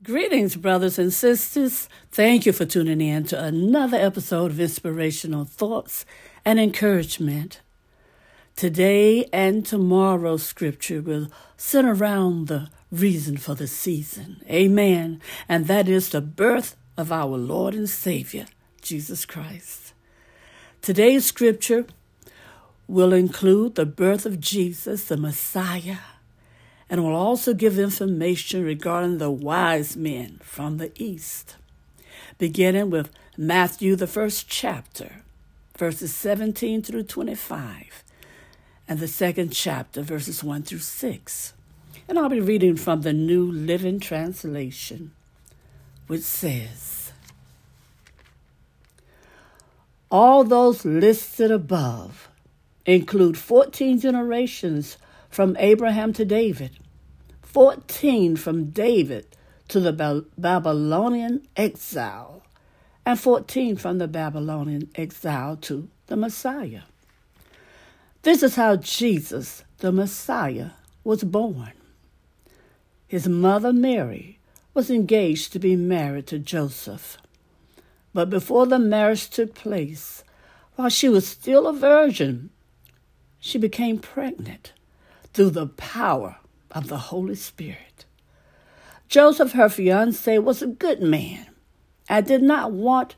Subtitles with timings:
[0.00, 1.88] Greetings, brothers and sisters.
[2.12, 6.06] Thank you for tuning in to another episode of Inspirational Thoughts
[6.44, 7.60] and Encouragement.
[8.54, 11.26] Today and tomorrow's scripture will
[11.56, 14.40] center around the reason for the season.
[14.48, 15.20] Amen.
[15.48, 18.46] And that is the birth of our Lord and Savior,
[18.80, 19.94] Jesus Christ.
[20.80, 21.86] Today's scripture
[22.86, 25.98] will include the birth of Jesus, the Messiah
[26.90, 31.56] and will also give information regarding the wise men from the east,
[32.38, 35.22] beginning with Matthew, the first chapter,
[35.76, 38.02] verses 17 through 25,
[38.88, 41.52] and the second chapter, verses 1 through 6.
[42.08, 45.12] And I'll be reading from the New Living Translation,
[46.06, 47.12] which says,
[50.10, 52.30] All those listed above
[52.86, 54.96] include 14 generations
[55.28, 56.78] from Abraham to David,
[57.42, 59.26] 14 from David
[59.68, 62.42] to the Babylonian exile,
[63.04, 66.82] and 14 from the Babylonian exile to the Messiah.
[68.22, 70.70] This is how Jesus, the Messiah,
[71.04, 71.72] was born.
[73.06, 74.38] His mother Mary
[74.74, 77.16] was engaged to be married to Joseph.
[78.12, 80.24] But before the marriage took place,
[80.76, 82.50] while she was still a virgin,
[83.38, 84.72] she became pregnant
[85.32, 86.36] through the power
[86.70, 88.04] of the Holy Spirit.
[89.08, 91.46] Joseph, her fiance, was a good man
[92.08, 93.16] and did not want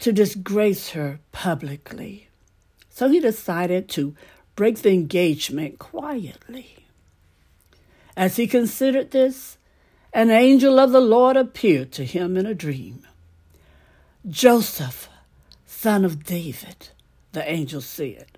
[0.00, 2.28] to disgrace her publicly.
[2.88, 4.14] So he decided to
[4.56, 6.86] break the engagement quietly.
[8.16, 9.58] As he considered this,
[10.12, 13.06] an angel of the Lord appeared to him in a dream.
[14.28, 15.08] Joseph,
[15.66, 16.88] son of David,
[17.32, 18.37] the angel said,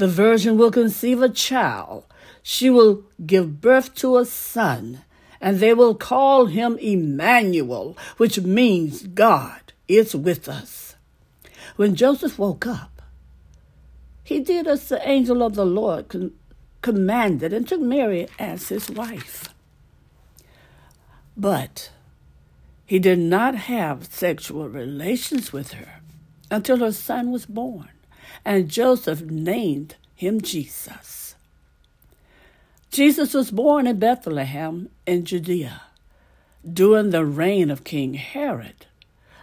[0.00, 2.06] the virgin will conceive a child.
[2.42, 5.02] She will give birth to a son,
[5.42, 10.96] and they will call him Emmanuel, which means God is with us.
[11.76, 13.02] When Joseph woke up,
[14.24, 16.32] he did as the angel of the Lord con-
[16.80, 19.50] commanded and took Mary as his wife.
[21.36, 21.90] But
[22.86, 26.00] he did not have sexual relations with her
[26.50, 27.90] until her son was born
[28.44, 31.34] and Joseph named him Jesus.
[32.90, 35.82] Jesus was born in Bethlehem in Judea
[36.70, 38.86] during the reign of King Herod.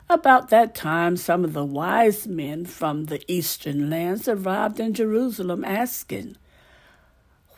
[0.09, 5.65] About that time, some of the wise men from the eastern lands arrived in Jerusalem
[5.65, 6.37] asking,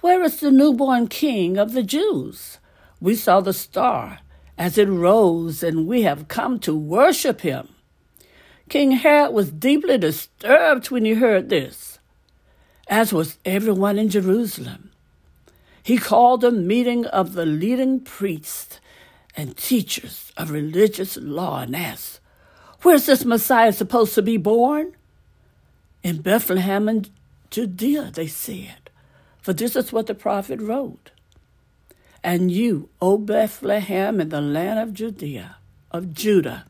[0.01, 2.57] Where is the newborn king of the Jews?
[2.99, 4.19] We saw the star
[4.57, 7.69] as it rose, and we have come to worship him.
[8.69, 11.99] King Herod was deeply disturbed when he heard this,
[12.87, 14.91] as was everyone in Jerusalem.
[15.81, 18.79] He called a meeting of the leading priests
[19.35, 22.19] and teachers of religious law and asked,
[22.81, 24.95] Where's this Messiah supposed to be born?
[26.03, 27.09] In Bethlehem and
[27.49, 28.89] Judea, they said,
[29.41, 31.11] for this is what the prophet wrote.
[32.23, 35.57] And you, O Bethlehem, in the land of Judea,
[35.91, 36.65] of Judah,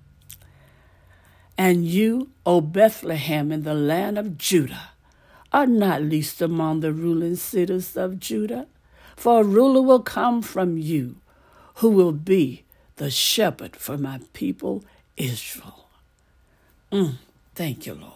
[1.59, 4.91] and you, O Bethlehem, in the land of Judah,
[5.51, 8.65] are not least among the ruling cities of Judah,
[9.17, 11.17] for a ruler will come from you,
[11.75, 12.63] who will be
[12.95, 14.85] the shepherd for my people
[15.17, 15.89] Israel.
[16.93, 17.15] Mm,
[17.55, 18.13] thank you, Lord.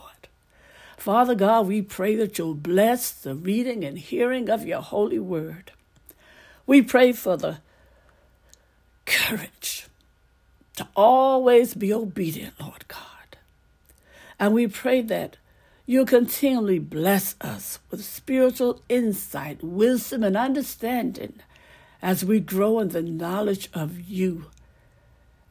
[0.96, 5.74] Father God, we pray that you'll bless the reading and hearing of your holy word.
[6.66, 7.58] We pray for the
[9.06, 9.88] courage
[10.78, 12.73] to always be obedient, Lord.
[14.44, 15.38] And we pray that
[15.86, 21.36] you continually bless us with spiritual insight, wisdom, and understanding
[22.02, 24.48] as we grow in the knowledge of you,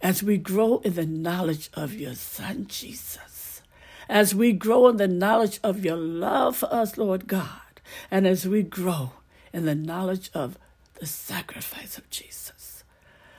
[0.02, 3.62] as we grow in the knowledge of your Son, Jesus,
[4.10, 7.80] as we grow in the knowledge of your love for us, Lord God,
[8.10, 9.12] and as we grow
[9.54, 10.58] in the knowledge of
[11.00, 12.84] the sacrifice of Jesus.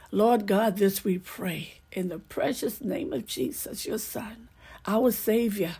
[0.10, 4.50] Lord God, this we pray in the precious name of Jesus, your Son
[4.86, 5.76] our Savior.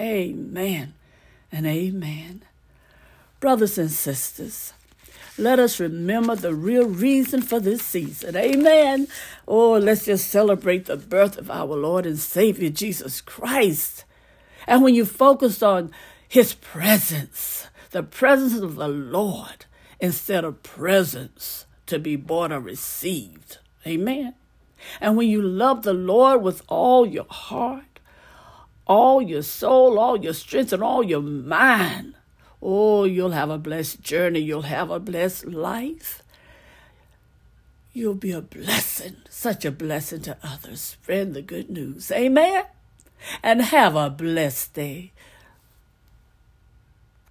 [0.00, 0.94] Amen
[1.52, 2.42] and amen.
[3.40, 4.72] Brothers and sisters,
[5.38, 8.36] let us remember the real reason for this season.
[8.36, 9.08] Amen.
[9.46, 14.04] Oh, let's just celebrate the birth of our Lord and Savior Jesus Christ.
[14.66, 15.92] And when you focus on
[16.26, 19.66] his presence, the presence of the Lord,
[20.00, 23.58] instead of presents to be bought or received.
[23.86, 24.34] Amen.
[25.00, 27.95] And when you love the Lord with all your heart,
[28.86, 32.14] all your soul, all your strength, and all your mind,
[32.62, 34.40] oh, you'll have a blessed journey.
[34.40, 36.22] You'll have a blessed life.
[37.92, 40.80] You'll be a blessing, such a blessing to others.
[40.80, 42.10] Spread the good news.
[42.10, 42.64] Amen.
[43.42, 45.12] And have a blessed day.